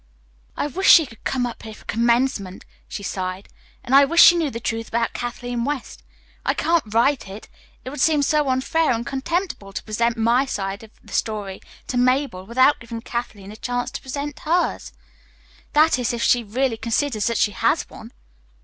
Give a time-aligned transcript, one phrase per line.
[0.57, 3.47] "I wish she could come up here for commencement," she sighed,
[3.83, 6.01] "and I wish she knew the truth about Kathleen West.
[6.43, 7.47] I can't write it.
[7.85, 11.97] It would seem so unfair and contemptible to present my side of the story to
[11.99, 14.91] Mabel without giving Kathleen a chance to present hers.
[15.73, 18.11] That is, if she really considers that she has one."